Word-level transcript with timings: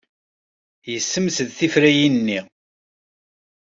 Yessemsed 0.93 1.47
tiferyin-nni. 1.57 2.39